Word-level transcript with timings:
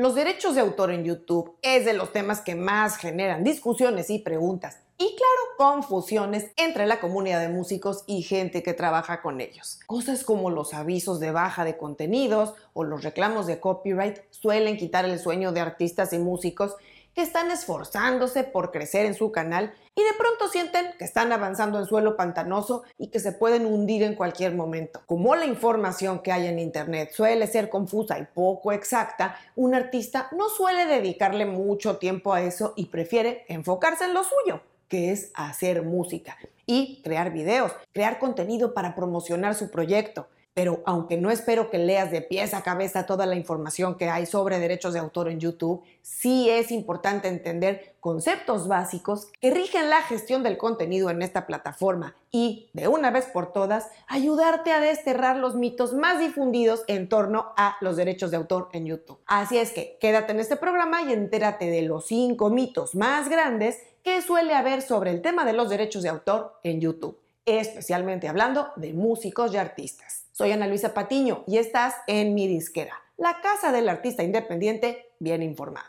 Los 0.00 0.14
derechos 0.14 0.54
de 0.54 0.62
autor 0.62 0.92
en 0.92 1.04
YouTube 1.04 1.58
es 1.60 1.84
de 1.84 1.92
los 1.92 2.10
temas 2.10 2.40
que 2.40 2.54
más 2.54 2.96
generan 2.96 3.44
discusiones 3.44 4.08
y 4.08 4.18
preguntas 4.18 4.78
y 4.96 5.14
claro, 5.14 5.42
confusiones 5.58 6.52
entre 6.56 6.86
la 6.86 7.00
comunidad 7.00 7.38
de 7.38 7.50
músicos 7.50 8.04
y 8.06 8.22
gente 8.22 8.62
que 8.62 8.72
trabaja 8.72 9.20
con 9.20 9.42
ellos. 9.42 9.78
Cosas 9.86 10.24
como 10.24 10.48
los 10.48 10.72
avisos 10.72 11.20
de 11.20 11.32
baja 11.32 11.66
de 11.66 11.76
contenidos 11.76 12.54
o 12.72 12.82
los 12.82 13.04
reclamos 13.04 13.46
de 13.46 13.60
copyright 13.60 14.20
suelen 14.30 14.78
quitar 14.78 15.04
el 15.04 15.18
sueño 15.18 15.52
de 15.52 15.60
artistas 15.60 16.14
y 16.14 16.18
músicos 16.18 16.76
que 17.14 17.22
están 17.22 17.50
esforzándose 17.50 18.44
por 18.44 18.70
crecer 18.70 19.06
en 19.06 19.14
su 19.14 19.32
canal 19.32 19.72
y 19.94 20.02
de 20.02 20.12
pronto 20.16 20.48
sienten 20.48 20.86
que 20.98 21.04
están 21.04 21.32
avanzando 21.32 21.78
en 21.78 21.86
suelo 21.86 22.16
pantanoso 22.16 22.84
y 22.98 23.08
que 23.08 23.20
se 23.20 23.32
pueden 23.32 23.66
hundir 23.66 24.02
en 24.02 24.14
cualquier 24.14 24.54
momento. 24.54 25.02
Como 25.06 25.34
la 25.34 25.46
información 25.46 26.20
que 26.20 26.32
hay 26.32 26.46
en 26.46 26.58
Internet 26.58 27.10
suele 27.12 27.46
ser 27.46 27.68
confusa 27.68 28.18
y 28.18 28.24
poco 28.24 28.72
exacta, 28.72 29.36
un 29.56 29.74
artista 29.74 30.28
no 30.36 30.48
suele 30.48 30.86
dedicarle 30.86 31.46
mucho 31.46 31.96
tiempo 31.96 32.32
a 32.32 32.42
eso 32.42 32.72
y 32.76 32.86
prefiere 32.86 33.44
enfocarse 33.48 34.04
en 34.04 34.14
lo 34.14 34.24
suyo 34.24 34.62
que 34.88 35.12
es 35.12 35.30
hacer 35.34 35.82
música 35.82 36.36
y 36.66 37.00
crear 37.02 37.32
videos, 37.32 37.72
crear 37.92 38.18
contenido 38.18 38.74
para 38.74 38.96
promocionar 38.96 39.54
su 39.54 39.70
proyecto 39.70 40.26
pero 40.54 40.82
aunque 40.84 41.16
no 41.16 41.30
espero 41.30 41.70
que 41.70 41.78
leas 41.78 42.10
de 42.10 42.22
pies 42.22 42.54
a 42.54 42.62
cabeza 42.62 43.06
toda 43.06 43.24
la 43.26 43.36
información 43.36 43.96
que 43.96 44.08
hay 44.08 44.26
sobre 44.26 44.58
derechos 44.58 44.92
de 44.92 44.98
autor 44.98 45.28
en 45.28 45.38
YouTube, 45.38 45.82
sí 46.02 46.50
es 46.50 46.70
importante 46.70 47.28
entender 47.28 47.94
conceptos 48.00 48.66
básicos 48.66 49.28
que 49.40 49.50
rigen 49.50 49.90
la 49.90 50.02
gestión 50.02 50.42
del 50.42 50.58
contenido 50.58 51.08
en 51.10 51.22
esta 51.22 51.46
plataforma 51.46 52.16
y, 52.32 52.68
de 52.72 52.88
una 52.88 53.10
vez 53.10 53.26
por 53.26 53.52
todas, 53.52 53.88
ayudarte 54.08 54.72
a 54.72 54.80
desterrar 54.80 55.36
los 55.36 55.54
mitos 55.54 55.92
más 55.94 56.18
difundidos 56.18 56.82
en 56.88 57.08
torno 57.08 57.52
a 57.56 57.76
los 57.80 57.96
derechos 57.96 58.30
de 58.30 58.38
autor 58.38 58.68
en 58.72 58.86
YouTube. 58.86 59.18
Así 59.26 59.56
es 59.58 59.72
que 59.72 59.98
quédate 60.00 60.32
en 60.32 60.40
este 60.40 60.56
programa 60.56 61.02
y 61.02 61.12
entérate 61.12 61.70
de 61.70 61.82
los 61.82 62.06
cinco 62.06 62.50
mitos 62.50 62.94
más 62.94 63.28
grandes 63.28 63.78
que 64.02 64.22
suele 64.22 64.54
haber 64.54 64.82
sobre 64.82 65.10
el 65.10 65.22
tema 65.22 65.44
de 65.44 65.52
los 65.52 65.68
derechos 65.68 66.02
de 66.02 66.08
autor 66.08 66.58
en 66.64 66.80
YouTube, 66.80 67.18
especialmente 67.44 68.28
hablando 68.28 68.68
de 68.76 68.92
músicos 68.92 69.52
y 69.52 69.56
artistas. 69.56 70.19
Soy 70.40 70.52
Ana 70.52 70.66
Luisa 70.66 70.94
Patiño 70.94 71.44
y 71.46 71.58
estás 71.58 71.96
en 72.06 72.32
mi 72.32 72.48
disquera, 72.48 72.94
la 73.18 73.42
casa 73.42 73.72
del 73.72 73.90
artista 73.90 74.22
independiente 74.22 75.12
bien 75.18 75.42
informado. 75.42 75.86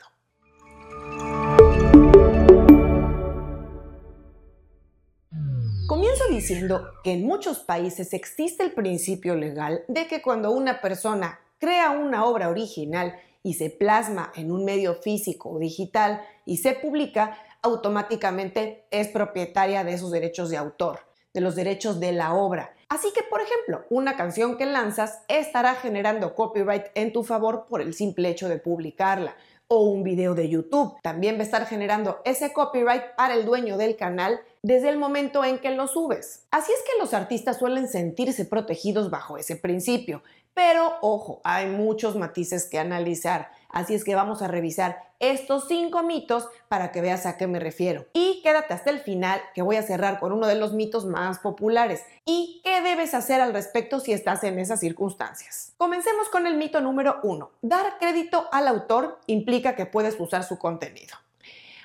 Comienzo 5.87 6.25
diciendo 6.29 6.85
que 7.01 7.13
en 7.13 7.25
muchos 7.25 7.59
países 7.59 8.11
existe 8.11 8.61
el 8.63 8.73
principio 8.73 9.35
legal 9.35 9.85
de 9.87 10.07
que 10.07 10.21
cuando 10.21 10.51
una 10.51 10.81
persona 10.81 11.39
crea 11.57 11.91
una 11.91 12.25
obra 12.25 12.49
original 12.49 13.15
y 13.43 13.53
se 13.53 13.69
plasma 13.69 14.33
en 14.35 14.51
un 14.51 14.65
medio 14.65 14.95
físico 14.95 15.49
o 15.51 15.59
digital 15.59 16.23
y 16.45 16.57
se 16.57 16.73
publica, 16.73 17.37
automáticamente 17.61 18.83
es 18.91 19.07
propietaria 19.07 19.85
de 19.85 19.93
esos 19.93 20.11
derechos 20.11 20.49
de 20.49 20.57
autor, 20.57 20.99
de 21.33 21.41
los 21.41 21.55
derechos 21.55 21.99
de 21.99 22.11
la 22.11 22.33
obra 22.33 22.73
Así 22.91 23.07
que, 23.13 23.23
por 23.23 23.39
ejemplo, 23.39 23.85
una 23.89 24.17
canción 24.17 24.57
que 24.57 24.65
lanzas 24.65 25.21
estará 25.29 25.75
generando 25.75 26.35
copyright 26.35 26.87
en 26.93 27.13
tu 27.13 27.23
favor 27.23 27.67
por 27.69 27.79
el 27.79 27.93
simple 27.93 28.27
hecho 28.27 28.49
de 28.49 28.57
publicarla. 28.57 29.33
O 29.69 29.85
un 29.85 30.03
video 30.03 30.35
de 30.35 30.49
YouTube 30.49 30.97
también 31.01 31.37
va 31.37 31.39
a 31.39 31.43
estar 31.43 31.65
generando 31.67 32.19
ese 32.25 32.51
copyright 32.51 33.15
para 33.15 33.35
el 33.35 33.45
dueño 33.45 33.77
del 33.77 33.95
canal 33.95 34.41
desde 34.61 34.89
el 34.89 34.97
momento 34.97 35.45
en 35.45 35.59
que 35.59 35.71
lo 35.71 35.87
subes. 35.87 36.47
Así 36.51 36.73
es 36.73 36.79
que 36.79 36.99
los 36.99 37.13
artistas 37.13 37.59
suelen 37.59 37.87
sentirse 37.87 38.43
protegidos 38.43 39.09
bajo 39.09 39.37
ese 39.37 39.55
principio. 39.55 40.21
Pero 40.53 40.95
ojo, 41.01 41.39
hay 41.45 41.67
muchos 41.67 42.17
matices 42.17 42.67
que 42.69 42.77
analizar. 42.77 43.51
Así 43.71 43.95
es 43.95 44.03
que 44.03 44.15
vamos 44.15 44.41
a 44.41 44.47
revisar 44.47 45.11
estos 45.19 45.67
cinco 45.67 46.03
mitos 46.03 46.47
para 46.67 46.91
que 46.91 47.01
veas 47.01 47.25
a 47.25 47.37
qué 47.37 47.47
me 47.47 47.59
refiero. 47.59 48.05
Y 48.13 48.41
quédate 48.43 48.73
hasta 48.73 48.89
el 48.89 48.99
final 48.99 49.41
que 49.53 49.61
voy 49.61 49.75
a 49.75 49.83
cerrar 49.83 50.19
con 50.19 50.31
uno 50.31 50.47
de 50.47 50.55
los 50.55 50.73
mitos 50.73 51.05
más 51.05 51.39
populares. 51.39 52.03
¿Y 52.25 52.61
qué 52.63 52.81
debes 52.81 53.13
hacer 53.13 53.39
al 53.39 53.53
respecto 53.53 53.99
si 53.99 54.13
estás 54.13 54.43
en 54.43 54.59
esas 54.59 54.79
circunstancias? 54.79 55.73
Comencemos 55.77 56.29
con 56.29 56.47
el 56.47 56.55
mito 56.55 56.81
número 56.81 57.19
uno. 57.23 57.51
Dar 57.61 57.97
crédito 57.99 58.49
al 58.51 58.67
autor 58.67 59.19
implica 59.27 59.75
que 59.75 59.85
puedes 59.85 60.19
usar 60.19 60.43
su 60.43 60.57
contenido. 60.57 61.15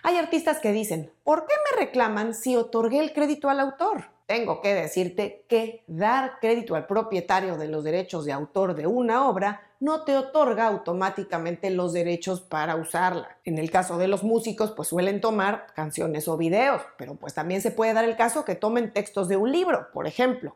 Hay 0.02 0.16
artistas 0.18 0.60
que 0.60 0.72
dicen, 0.72 1.12
¿por 1.24 1.46
qué 1.46 1.54
me 1.70 1.84
reclaman 1.84 2.34
si 2.34 2.56
otorgué 2.56 3.00
el 3.00 3.12
crédito 3.12 3.48
al 3.48 3.60
autor? 3.60 4.04
Tengo 4.26 4.60
que 4.60 4.74
decirte 4.74 5.44
que 5.48 5.84
dar 5.86 6.38
crédito 6.40 6.74
al 6.74 6.86
propietario 6.86 7.56
de 7.56 7.68
los 7.68 7.84
derechos 7.84 8.24
de 8.24 8.32
autor 8.32 8.74
de 8.74 8.86
una 8.86 9.28
obra 9.28 9.65
no 9.80 10.04
te 10.04 10.16
otorga 10.16 10.66
automáticamente 10.66 11.70
los 11.70 11.92
derechos 11.92 12.40
para 12.40 12.76
usarla. 12.76 13.38
En 13.44 13.58
el 13.58 13.70
caso 13.70 13.98
de 13.98 14.08
los 14.08 14.22
músicos, 14.22 14.72
pues 14.72 14.88
suelen 14.88 15.20
tomar 15.20 15.66
canciones 15.74 16.28
o 16.28 16.36
videos, 16.36 16.82
pero 16.96 17.14
pues 17.14 17.34
también 17.34 17.60
se 17.60 17.70
puede 17.70 17.92
dar 17.92 18.04
el 18.04 18.16
caso 18.16 18.44
que 18.44 18.54
tomen 18.54 18.92
textos 18.92 19.28
de 19.28 19.36
un 19.36 19.52
libro, 19.52 19.88
por 19.92 20.06
ejemplo. 20.06 20.54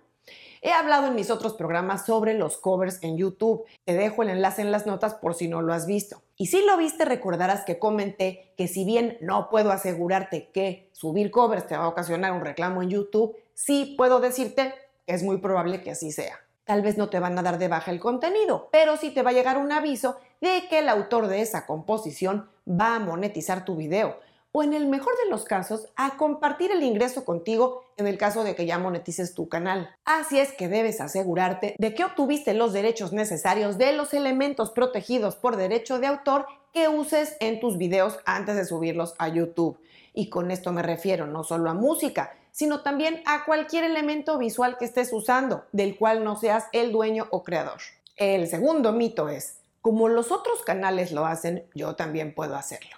He 0.63 0.73
hablado 0.73 1.07
en 1.07 1.15
mis 1.15 1.31
otros 1.31 1.55
programas 1.55 2.05
sobre 2.05 2.35
los 2.35 2.59
covers 2.59 3.03
en 3.03 3.17
YouTube. 3.17 3.65
Te 3.87 3.95
dejo 3.95 4.23
el 4.23 4.29
enlace 4.29 4.61
en 4.61 4.71
las 4.71 4.85
notas 4.85 5.15
por 5.15 5.35
si 5.35 5.49
no 5.49 5.63
lo 5.63 5.73
has 5.73 5.87
visto. 5.87 6.23
Y 6.37 6.49
si 6.49 6.63
lo 6.65 6.77
viste, 6.77 7.07
recordarás 7.07 7.65
que 7.65 7.79
comenté 7.79 8.53
que 8.59 8.69
si 8.69 8.85
bien 8.85 9.17
no 9.23 9.49
puedo 9.49 9.71
asegurarte 9.71 10.51
que 10.53 10.91
subir 10.93 11.31
covers 11.31 11.67
te 11.67 11.77
va 11.77 11.85
a 11.85 11.89
ocasionar 11.89 12.33
un 12.33 12.43
reclamo 12.43 12.83
en 12.83 12.91
YouTube, 12.91 13.37
sí 13.55 13.95
puedo 13.97 14.21
decirte 14.21 14.75
que 15.07 15.15
es 15.15 15.23
muy 15.23 15.39
probable 15.39 15.81
que 15.81 15.93
así 15.93 16.13
sea. 16.13 16.39
Tal 16.71 16.83
vez 16.83 16.97
no 16.97 17.09
te 17.09 17.19
van 17.19 17.37
a 17.37 17.43
dar 17.43 17.59
de 17.59 17.67
baja 17.67 17.91
el 17.91 17.99
contenido, 17.99 18.69
pero 18.71 18.97
sí 18.97 19.11
te 19.11 19.25
va 19.25 19.31
a 19.31 19.33
llegar 19.33 19.59
un 19.59 19.73
aviso 19.73 20.19
de 20.41 20.69
que 20.69 20.79
el 20.79 20.89
autor 20.89 21.27
de 21.27 21.41
esa 21.41 21.67
composición 21.67 22.49
va 22.65 22.95
a 22.95 23.01
monetizar 23.01 23.65
tu 23.65 23.75
video 23.75 24.21
o 24.53 24.63
en 24.63 24.73
el 24.73 24.87
mejor 24.87 25.13
de 25.25 25.31
los 25.31 25.45
casos 25.45 25.89
a 25.97 26.17
compartir 26.17 26.71
el 26.71 26.85
ingreso 26.85 27.25
contigo 27.25 27.83
en 27.97 28.07
el 28.07 28.19
caso 28.19 28.45
de 28.45 28.55
que 28.55 28.67
ya 28.67 28.79
monetices 28.79 29.35
tu 29.35 29.49
canal. 29.49 29.91
Así 30.05 30.39
es 30.39 30.53
que 30.53 30.69
debes 30.69 31.01
asegurarte 31.01 31.75
de 31.77 31.93
que 31.93 32.05
obtuviste 32.05 32.55
los 32.55 32.73
derechos 32.73 33.13
necesarios 33.13 33.77
de 33.77 33.93
los 33.93 34.15
elementos 34.15 34.71
protegidos 34.71 35.35
por 35.35 35.57
derecho 35.57 35.99
de 35.99 36.07
autor 36.07 36.47
que 36.73 36.89
uses 36.89 37.37
en 37.41 37.61
tus 37.61 37.79
videos 37.79 38.19
antes 38.25 38.57
de 38.57 38.65
subirlos 38.65 39.15
a 39.19 39.29
YouTube. 39.29 39.79
Y 40.15 40.29
con 40.29 40.51
esto 40.51 40.73
me 40.73 40.83
refiero 40.83 41.27
no 41.27 41.45
solo 41.45 41.71
a 41.71 41.75
música, 41.75 42.33
sino 42.53 42.83
también 42.83 43.23
a 43.27 43.45
cualquier 43.45 43.85
elemento 43.85 44.39
visual 44.39 44.77
que 44.79 44.85
estés 44.85 45.13
usando, 45.13 45.65
del 45.73 45.97
cual 45.97 46.25
no 46.25 46.37
seas 46.37 46.67
el 46.73 46.93
dueño 46.93 47.29
o 47.31 47.43
creador. 47.45 47.81
El 48.17 48.47
segundo 48.49 48.93
mito 48.93 49.29
es, 49.29 49.59
como 49.81 50.09
los 50.09 50.31
otros 50.31 50.63
canales 50.63 51.13
lo 51.13 51.27
hacen, 51.27 51.65
yo 51.75 51.97
también 51.97 52.35
puedo 52.35 52.57
hacerlo. 52.57 52.97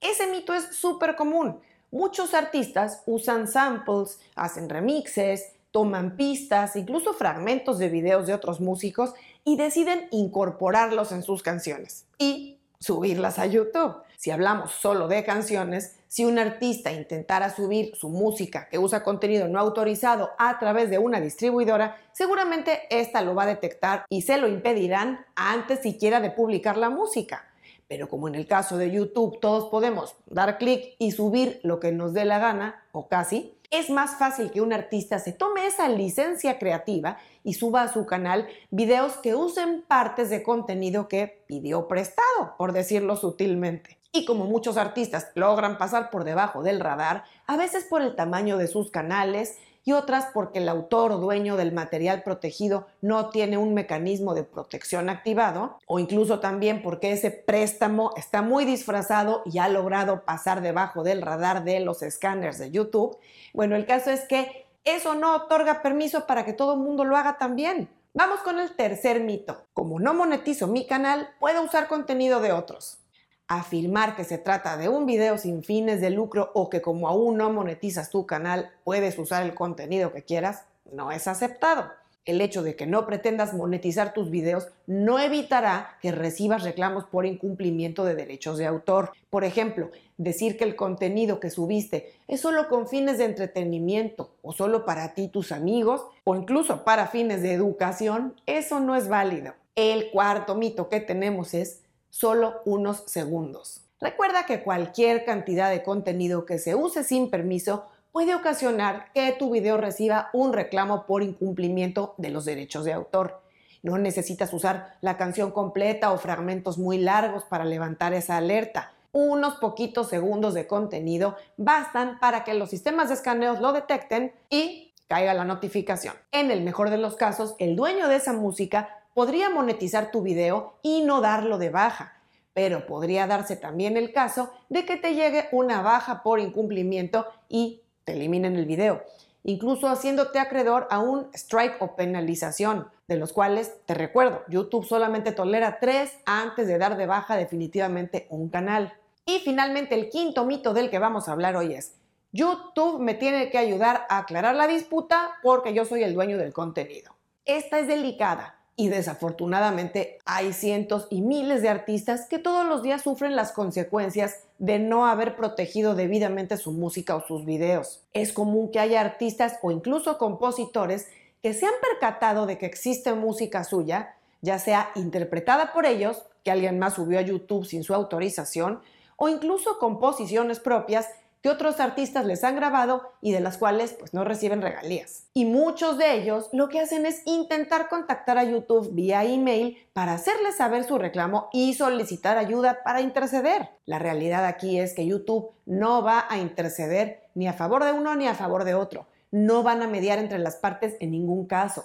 Ese 0.00 0.26
mito 0.26 0.54
es 0.54 0.76
súper 0.76 1.14
común. 1.16 1.60
Muchos 1.90 2.34
artistas 2.34 3.02
usan 3.06 3.48
samples, 3.48 4.18
hacen 4.34 4.68
remixes, 4.68 5.52
toman 5.70 6.16
pistas, 6.16 6.74
incluso 6.74 7.12
fragmentos 7.12 7.78
de 7.78 7.88
videos 7.88 8.26
de 8.26 8.34
otros 8.34 8.60
músicos 8.60 9.12
y 9.44 9.56
deciden 9.56 10.08
incorporarlos 10.10 11.12
en 11.12 11.22
sus 11.22 11.42
canciones 11.42 12.06
y 12.18 12.55
subirlas 12.78 13.38
a 13.38 13.46
YouTube. 13.46 13.96
Si 14.16 14.30
hablamos 14.30 14.72
solo 14.72 15.08
de 15.08 15.24
canciones, 15.24 15.96
si 16.08 16.24
un 16.24 16.38
artista 16.38 16.92
intentara 16.92 17.54
subir 17.54 17.94
su 17.94 18.08
música 18.08 18.68
que 18.70 18.78
usa 18.78 19.04
contenido 19.04 19.48
no 19.48 19.58
autorizado 19.58 20.30
a 20.38 20.58
través 20.58 20.88
de 20.88 20.98
una 20.98 21.20
distribuidora, 21.20 21.96
seguramente 22.12 22.82
esta 22.90 23.22
lo 23.22 23.34
va 23.34 23.42
a 23.42 23.46
detectar 23.46 24.06
y 24.08 24.22
se 24.22 24.38
lo 24.38 24.48
impedirán 24.48 25.26
antes 25.34 25.80
siquiera 25.80 26.20
de 26.20 26.30
publicar 26.30 26.76
la 26.76 26.90
música. 26.90 27.46
Pero 27.88 28.08
como 28.08 28.26
en 28.28 28.34
el 28.34 28.46
caso 28.46 28.78
de 28.78 28.90
YouTube 28.90 29.38
todos 29.40 29.68
podemos 29.70 30.16
dar 30.26 30.58
clic 30.58 30.96
y 30.98 31.12
subir 31.12 31.60
lo 31.62 31.78
que 31.78 31.92
nos 31.92 32.14
dé 32.14 32.24
la 32.24 32.38
gana, 32.38 32.82
o 32.92 33.08
casi, 33.08 33.55
es 33.70 33.90
más 33.90 34.18
fácil 34.18 34.50
que 34.50 34.60
un 34.60 34.72
artista 34.72 35.18
se 35.18 35.32
tome 35.32 35.66
esa 35.66 35.88
licencia 35.88 36.58
creativa 36.58 37.18
y 37.44 37.54
suba 37.54 37.82
a 37.82 37.92
su 37.92 38.06
canal 38.06 38.46
videos 38.70 39.14
que 39.18 39.34
usen 39.34 39.84
partes 39.86 40.30
de 40.30 40.42
contenido 40.42 41.08
que 41.08 41.44
pidió 41.46 41.88
prestado, 41.88 42.54
por 42.58 42.72
decirlo 42.72 43.16
sutilmente. 43.16 43.98
Y 44.12 44.24
como 44.24 44.46
muchos 44.46 44.76
artistas 44.76 45.28
logran 45.34 45.78
pasar 45.78 46.10
por 46.10 46.24
debajo 46.24 46.62
del 46.62 46.80
radar, 46.80 47.24
a 47.46 47.56
veces 47.56 47.84
por 47.84 48.02
el 48.02 48.16
tamaño 48.16 48.56
de 48.56 48.66
sus 48.66 48.90
canales 48.90 49.58
y 49.86 49.92
otras 49.92 50.26
porque 50.34 50.58
el 50.58 50.68
autor 50.68 51.12
o 51.12 51.18
dueño 51.18 51.56
del 51.56 51.72
material 51.72 52.24
protegido 52.24 52.88
no 53.00 53.30
tiene 53.30 53.56
un 53.56 53.72
mecanismo 53.72 54.34
de 54.34 54.42
protección 54.42 55.08
activado, 55.08 55.78
o 55.86 56.00
incluso 56.00 56.40
también 56.40 56.82
porque 56.82 57.12
ese 57.12 57.30
préstamo 57.30 58.10
está 58.16 58.42
muy 58.42 58.64
disfrazado 58.64 59.42
y 59.46 59.58
ha 59.58 59.68
logrado 59.68 60.24
pasar 60.24 60.60
debajo 60.60 61.04
del 61.04 61.22
radar 61.22 61.62
de 61.62 61.78
los 61.78 62.02
escáneres 62.02 62.58
de 62.58 62.72
YouTube. 62.72 63.16
Bueno, 63.54 63.76
el 63.76 63.86
caso 63.86 64.10
es 64.10 64.22
que 64.22 64.66
eso 64.84 65.14
no 65.14 65.36
otorga 65.36 65.82
permiso 65.82 66.26
para 66.26 66.44
que 66.44 66.52
todo 66.52 66.74
el 66.74 66.80
mundo 66.80 67.04
lo 67.04 67.16
haga 67.16 67.38
también. 67.38 67.88
Vamos 68.12 68.40
con 68.40 68.58
el 68.58 68.74
tercer 68.74 69.20
mito. 69.20 69.66
Como 69.72 70.00
no 70.00 70.14
monetizo 70.14 70.66
mi 70.66 70.86
canal, 70.88 71.28
puedo 71.38 71.62
usar 71.62 71.86
contenido 71.86 72.40
de 72.40 72.50
otros 72.50 73.05
afirmar 73.48 74.16
que 74.16 74.24
se 74.24 74.38
trata 74.38 74.76
de 74.76 74.88
un 74.88 75.06
video 75.06 75.38
sin 75.38 75.62
fines 75.62 76.00
de 76.00 76.10
lucro 76.10 76.50
o 76.54 76.68
que 76.68 76.82
como 76.82 77.08
aún 77.08 77.36
no 77.36 77.50
monetizas 77.52 78.10
tu 78.10 78.26
canal 78.26 78.70
puedes 78.84 79.18
usar 79.18 79.44
el 79.44 79.54
contenido 79.54 80.12
que 80.12 80.22
quieras, 80.22 80.64
no 80.92 81.10
es 81.12 81.28
aceptado. 81.28 81.90
el 82.24 82.40
hecho 82.40 82.64
de 82.64 82.74
que 82.74 82.86
no 82.86 83.06
pretendas 83.06 83.54
monetizar 83.54 84.12
tus 84.12 84.30
videos 84.30 84.66
no 84.88 85.20
evitará 85.20 85.96
que 86.02 86.10
recibas 86.10 86.64
reclamos 86.64 87.04
por 87.04 87.24
incumplimiento 87.24 88.04
de 88.04 88.16
derechos 88.16 88.58
de 88.58 88.66
autor. 88.66 89.12
Por 89.30 89.44
ejemplo, 89.44 89.92
decir 90.18 90.58
que 90.58 90.64
el 90.64 90.74
contenido 90.74 91.38
que 91.38 91.50
subiste 91.50 92.14
es 92.26 92.40
solo 92.40 92.68
con 92.68 92.88
fines 92.88 93.18
de 93.18 93.26
entretenimiento 93.26 94.32
o 94.42 94.52
solo 94.52 94.84
para 94.84 95.14
ti 95.14 95.24
y 95.24 95.28
tus 95.28 95.52
amigos 95.52 96.04
o 96.24 96.34
incluso 96.34 96.82
para 96.82 97.06
fines 97.06 97.42
de 97.42 97.52
educación, 97.52 98.34
eso 98.44 98.80
no 98.80 98.96
es 98.96 99.08
válido. 99.08 99.54
El 99.76 100.10
cuarto 100.10 100.56
mito 100.56 100.88
que 100.88 100.98
tenemos 100.98 101.54
es 101.54 101.82
solo 102.10 102.60
unos 102.64 103.04
segundos. 103.06 103.82
Recuerda 104.00 104.44
que 104.46 104.62
cualquier 104.62 105.24
cantidad 105.24 105.70
de 105.70 105.82
contenido 105.82 106.44
que 106.44 106.58
se 106.58 106.74
use 106.74 107.02
sin 107.02 107.30
permiso 107.30 107.86
puede 108.12 108.34
ocasionar 108.34 109.12
que 109.12 109.32
tu 109.32 109.50
video 109.50 109.76
reciba 109.76 110.30
un 110.32 110.52
reclamo 110.52 111.06
por 111.06 111.22
incumplimiento 111.22 112.14
de 112.18 112.30
los 112.30 112.44
derechos 112.44 112.84
de 112.84 112.92
autor. 112.92 113.42
No 113.82 113.98
necesitas 113.98 114.52
usar 114.52 114.96
la 115.00 115.16
canción 115.16 115.50
completa 115.50 116.10
o 116.12 116.18
fragmentos 116.18 116.78
muy 116.78 116.98
largos 116.98 117.44
para 117.44 117.64
levantar 117.64 118.14
esa 118.14 118.36
alerta. 118.36 118.92
Unos 119.12 119.56
poquitos 119.56 120.08
segundos 120.08 120.54
de 120.54 120.66
contenido 120.66 121.36
bastan 121.56 122.18
para 122.18 122.44
que 122.44 122.54
los 122.54 122.70
sistemas 122.70 123.08
de 123.08 123.14
escaneos 123.14 123.60
lo 123.60 123.72
detecten 123.72 124.32
y 124.50 124.92
caiga 125.08 125.34
la 125.34 125.44
notificación. 125.44 126.14
En 126.32 126.50
el 126.50 126.62
mejor 126.62 126.90
de 126.90 126.98
los 126.98 127.16
casos, 127.16 127.54
el 127.58 127.76
dueño 127.76 128.08
de 128.08 128.16
esa 128.16 128.32
música 128.32 128.95
podría 129.16 129.48
monetizar 129.48 130.10
tu 130.10 130.20
video 130.20 130.74
y 130.82 131.00
no 131.00 131.22
darlo 131.22 131.56
de 131.56 131.70
baja, 131.70 132.20
pero 132.52 132.84
podría 132.84 133.26
darse 133.26 133.56
también 133.56 133.96
el 133.96 134.12
caso 134.12 134.50
de 134.68 134.84
que 134.84 134.98
te 134.98 135.14
llegue 135.14 135.48
una 135.52 135.80
baja 135.80 136.22
por 136.22 136.38
incumplimiento 136.38 137.24
y 137.48 137.80
te 138.04 138.12
eliminen 138.12 138.56
el 138.56 138.66
video, 138.66 139.02
incluso 139.42 139.88
haciéndote 139.88 140.38
acreedor 140.38 140.86
a 140.90 140.98
un 140.98 141.30
strike 141.32 141.80
o 141.80 141.96
penalización, 141.96 142.90
de 143.08 143.16
los 143.16 143.32
cuales, 143.32 143.78
te 143.86 143.94
recuerdo, 143.94 144.42
YouTube 144.48 144.84
solamente 144.84 145.32
tolera 145.32 145.78
tres 145.80 146.18
antes 146.26 146.66
de 146.68 146.76
dar 146.76 146.98
de 146.98 147.06
baja 147.06 147.38
definitivamente 147.38 148.26
un 148.28 148.50
canal. 148.50 148.92
Y 149.24 149.38
finalmente 149.38 149.94
el 149.94 150.10
quinto 150.10 150.44
mito 150.44 150.74
del 150.74 150.90
que 150.90 150.98
vamos 150.98 151.26
a 151.26 151.32
hablar 151.32 151.56
hoy 151.56 151.72
es, 151.72 151.94
YouTube 152.32 153.00
me 153.00 153.14
tiene 153.14 153.48
que 153.48 153.56
ayudar 153.56 154.06
a 154.10 154.18
aclarar 154.18 154.54
la 154.54 154.66
disputa 154.66 155.38
porque 155.42 155.72
yo 155.72 155.86
soy 155.86 156.02
el 156.02 156.12
dueño 156.12 156.36
del 156.36 156.52
contenido. 156.52 157.16
Esta 157.46 157.78
es 157.78 157.88
delicada 157.88 158.55
y 158.76 158.88
desafortunadamente 158.88 160.18
hay 160.26 160.52
cientos 160.52 161.06
y 161.10 161.22
miles 161.22 161.62
de 161.62 161.70
artistas 161.70 162.26
que 162.28 162.38
todos 162.38 162.66
los 162.66 162.82
días 162.82 163.02
sufren 163.02 163.34
las 163.34 163.52
consecuencias 163.52 164.44
de 164.58 164.78
no 164.78 165.06
haber 165.06 165.34
protegido 165.34 165.94
debidamente 165.94 166.58
su 166.58 166.72
música 166.72 167.16
o 167.16 167.26
sus 167.26 167.46
videos. 167.46 168.02
Es 168.12 168.34
común 168.34 168.70
que 168.70 168.78
haya 168.78 169.00
artistas 169.00 169.58
o 169.62 169.70
incluso 169.70 170.18
compositores 170.18 171.08
que 171.42 171.54
se 171.54 171.64
han 171.64 171.72
percatado 171.80 172.44
de 172.44 172.58
que 172.58 172.66
existe 172.66 173.14
música 173.14 173.64
suya, 173.64 174.14
ya 174.42 174.58
sea 174.58 174.90
interpretada 174.94 175.72
por 175.72 175.86
ellos, 175.86 176.24
que 176.44 176.50
alguien 176.50 176.78
más 176.78 176.94
subió 176.94 177.18
a 177.18 177.22
YouTube 177.22 177.64
sin 177.64 177.82
su 177.82 177.94
autorización, 177.94 178.80
o 179.16 179.28
incluso 179.28 179.78
composiciones 179.78 180.60
propias 180.60 181.08
que 181.46 181.50
otros 181.50 181.78
artistas 181.78 182.26
les 182.26 182.42
han 182.42 182.56
grabado 182.56 183.12
y 183.22 183.30
de 183.30 183.38
las 183.38 183.56
cuales 183.56 183.92
pues 183.92 184.12
no 184.12 184.24
reciben 184.24 184.62
regalías. 184.62 185.28
Y 185.32 185.44
muchos 185.44 185.96
de 185.96 186.14
ellos 186.14 186.48
lo 186.52 186.68
que 186.68 186.80
hacen 186.80 187.06
es 187.06 187.22
intentar 187.24 187.88
contactar 187.88 188.36
a 188.36 188.42
YouTube 188.42 188.92
vía 188.92 189.22
email 189.22 189.78
para 189.92 190.14
hacerles 190.14 190.56
saber 190.56 190.82
su 190.82 190.98
reclamo 190.98 191.48
y 191.52 191.74
solicitar 191.74 192.36
ayuda 192.36 192.82
para 192.82 193.00
interceder. 193.00 193.68
La 193.84 194.00
realidad 194.00 194.44
aquí 194.44 194.80
es 194.80 194.92
que 194.92 195.06
YouTube 195.06 195.52
no 195.66 196.02
va 196.02 196.26
a 196.28 196.38
interceder 196.38 197.20
ni 197.36 197.46
a 197.46 197.52
favor 197.52 197.84
de 197.84 197.92
uno 197.92 198.16
ni 198.16 198.26
a 198.26 198.34
favor 198.34 198.64
de 198.64 198.74
otro. 198.74 199.06
No 199.30 199.62
van 199.62 199.82
a 199.82 199.86
mediar 199.86 200.18
entre 200.18 200.40
las 200.40 200.56
partes 200.56 200.96
en 200.98 201.12
ningún 201.12 201.46
caso 201.46 201.84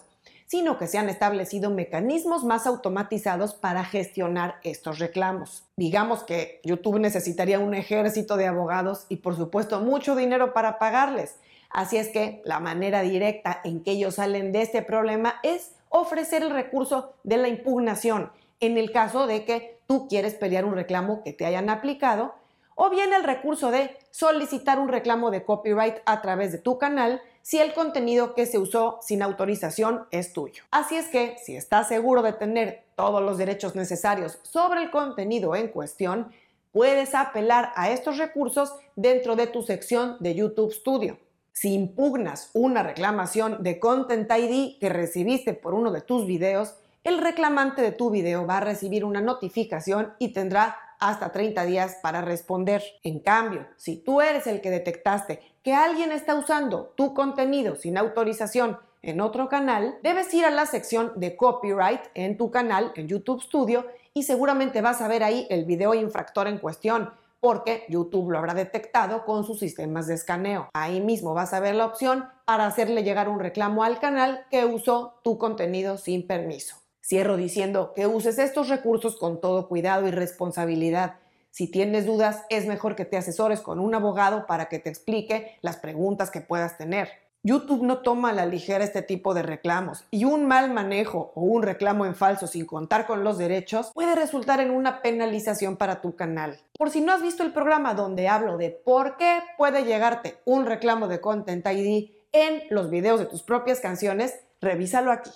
sino 0.52 0.78
que 0.78 0.88
se 0.88 0.98
han 0.98 1.08
establecido 1.08 1.70
mecanismos 1.70 2.44
más 2.44 2.68
automatizados 2.68 3.54
para 3.54 3.86
gestionar 3.86 4.56
estos 4.64 5.00
reclamos. 5.00 5.64
Digamos 5.78 6.24
que 6.24 6.60
YouTube 6.66 7.00
necesitaría 7.00 7.58
un 7.58 7.74
ejército 7.74 8.36
de 8.36 8.48
abogados 8.48 9.06
y 9.08 9.16
por 9.16 9.38
supuesto 9.38 9.80
mucho 9.80 10.14
dinero 10.14 10.52
para 10.52 10.78
pagarles. 10.78 11.38
Así 11.70 11.96
es 11.96 12.10
que 12.10 12.42
la 12.44 12.60
manera 12.60 13.02
directa 13.02 13.62
en 13.64 13.82
que 13.82 13.92
ellos 13.92 14.16
salen 14.16 14.52
de 14.52 14.64
este 14.64 14.82
problema 14.82 15.36
es 15.42 15.72
ofrecer 15.88 16.44
el 16.44 16.50
recurso 16.50 17.14
de 17.24 17.38
la 17.38 17.48
impugnación 17.48 18.30
en 18.60 18.78
el 18.78 18.92
caso 18.92 19.28
de 19.28 19.46
que 19.46 19.80
tú 19.88 20.10
quieres 20.10 20.34
pelear 20.34 20.66
un 20.66 20.76
reclamo 20.76 21.24
que 21.24 21.32
te 21.32 21.46
hayan 21.46 21.70
aplicado 21.70 22.36
o 22.76 22.90
bien 22.90 23.14
el 23.14 23.24
recurso 23.24 23.72
de 23.72 23.98
solicitar 24.10 24.80
un 24.80 24.88
reclamo 24.88 25.32
de 25.32 25.44
copyright 25.44 25.98
a 26.06 26.22
través 26.22 26.52
de 26.52 26.58
tu 26.58 26.78
canal 26.78 27.22
si 27.42 27.60
el 27.60 27.74
contenido 27.74 28.36
que 28.36 28.46
se 28.46 28.60
usó 28.60 29.00
sin 29.02 29.22
autorización 29.22 30.06
es 30.12 30.34
tuyo. 30.34 30.64
Así 30.72 30.96
es 30.96 31.08
que, 31.08 31.38
si 31.44 31.56
estás 31.56 31.88
seguro 31.88 32.22
de 32.22 32.34
tener 32.34 32.84
todos 32.96 33.22
los 33.22 33.38
derechos 33.38 33.76
necesarios 33.76 34.40
sobre 34.44 34.84
el 34.84 34.92
contenido 34.92 35.56
en 35.56 35.70
cuestión, 35.70 36.32
puedes 36.72 37.16
apelar 37.16 37.72
a 37.76 37.90
estos 37.90 38.18
recursos 38.18 38.74
dentro 38.96 39.36
de 39.36 39.48
tu 39.48 39.64
sección 39.64 40.18
de 40.20 40.36
YouTube 40.36 40.72
Studio. 40.72 41.18
Si 41.52 41.74
impugnas 41.74 42.50
una 42.54 42.82
reclamación 42.84 43.62
de 43.62 43.80
Content 43.80 44.32
ID 44.32 44.80
que 44.80 44.90
recibiste 44.90 45.54
por 45.54 45.74
uno 45.74 45.92
de 45.92 46.02
tus 46.02 46.26
videos, 46.26 46.76
el 47.04 47.18
reclamante 47.18 47.82
de 47.82 47.92
tu 47.92 48.12
video 48.12 48.46
va 48.46 48.58
a 48.58 48.62
recibir 48.62 49.04
una 49.04 49.22
notificación 49.22 50.14
y 50.20 50.34
tendrá 50.34 50.78
hasta 51.02 51.34
30 51.34 51.66
días 51.66 51.98
para 52.02 52.22
responder. 52.22 52.82
En 53.04 53.20
cambio, 53.20 53.68
si 53.76 53.98
tú 53.98 54.22
eres 54.22 54.48
el 54.48 54.62
que 54.62 54.70
detectaste 54.70 55.42
que 55.64 55.74
alguien 55.74 56.14
está 56.14 56.36
usando 56.36 56.94
tu 56.96 57.14
contenido 57.14 57.76
sin 57.76 57.98
autorización 57.98 58.80
en 59.02 59.20
otro 59.20 59.50
canal, 59.50 59.98
debes 60.04 60.34
ir 60.34 60.46
a 60.46 60.52
la 60.52 60.66
sección 60.66 61.12
de 61.16 61.36
copyright 61.36 62.02
en 62.14 62.38
tu 62.38 62.52
canal, 62.52 62.94
en 62.96 63.08
YouTube 63.08 63.42
Studio, 63.42 63.86
y 64.14 64.24
seguramente 64.24 64.82
vas 64.82 65.02
a 65.02 65.08
ver 65.08 65.24
ahí 65.24 65.48
el 65.50 65.66
video 65.66 65.94
infractor 65.96 66.48
en 66.48 66.60
cuestión, 66.60 67.12
porque 67.40 67.86
YouTube 67.90 68.30
lo 68.30 68.38
habrá 68.38 68.54
detectado 68.54 69.26
con 69.26 69.44
sus 69.44 69.58
sistemas 69.58 70.06
de 70.06 70.14
escaneo. 70.14 70.70
Ahí 70.74 71.02
mismo 71.02 71.34
vas 71.34 71.54
a 71.54 71.60
ver 71.60 71.74
la 71.74 71.88
opción 71.88 72.30
para 72.46 72.68
hacerle 72.68 73.04
llegar 73.04 73.28
un 73.28 73.40
reclamo 73.40 73.84
al 73.84 74.00
canal 74.00 74.46
que 74.52 74.66
usó 74.66 75.16
tu 75.24 75.40
contenido 75.40 75.98
sin 75.98 76.28
permiso. 76.28 76.81
Cierro 77.04 77.36
diciendo 77.36 77.94
que 77.96 78.08
uses 78.08 78.38
estos 78.38 78.70
recursos 78.70 79.18
con 79.18 79.42
todo 79.42 79.68
cuidado 79.68 80.08
y 80.08 80.12
responsabilidad. 80.12 81.16
Si 81.50 81.70
tienes 81.70 82.06
dudas, 82.06 82.44
es 82.50 82.66
mejor 82.68 82.96
que 82.96 83.06
te 83.06 83.18
asesores 83.18 83.60
con 83.60 83.80
un 83.80 83.94
abogado 83.96 84.46
para 84.46 84.70
que 84.70 84.80
te 84.80 84.90
explique 84.90 85.58
las 85.62 85.78
preguntas 85.78 86.32
que 86.32 86.42
puedas 86.42 86.78
tener. 86.78 87.10
YouTube 87.44 87.82
no 87.82 88.04
toma 88.04 88.30
a 88.30 88.34
la 88.34 88.46
ligera 88.46 88.84
este 88.84 89.02
tipo 89.02 89.34
de 89.34 89.42
reclamos 89.42 90.06
y 90.12 90.26
un 90.26 90.46
mal 90.46 90.72
manejo 90.72 91.32
o 91.34 91.42
un 91.42 91.64
reclamo 91.64 92.06
en 92.06 92.14
falso 92.14 92.46
sin 92.46 92.68
contar 92.68 93.08
con 93.08 93.24
los 93.24 93.40
derechos 93.40 93.92
puede 93.96 94.14
resultar 94.14 94.60
en 94.60 94.70
una 94.70 95.02
penalización 95.02 95.76
para 95.76 96.02
tu 96.02 96.16
canal. 96.16 96.62
Por 96.78 96.92
si 96.92 97.02
no 97.02 97.12
has 97.12 97.24
visto 97.24 97.42
el 97.42 97.52
programa 97.52 97.96
donde 97.96 98.28
hablo 98.28 98.58
de 98.58 98.70
por 98.70 99.18
qué 99.18 99.40
puede 99.58 99.86
llegarte 99.86 100.38
un 100.46 100.68
reclamo 100.68 101.08
de 101.08 101.20
Content 101.20 101.66
ID 101.66 102.12
en 102.32 102.62
los 102.70 102.92
videos 102.92 103.20
de 103.20 103.26
tus 103.26 103.42
propias 103.42 103.80
canciones, 103.80 104.40
revísalo 104.62 105.12
aquí. 105.12 105.32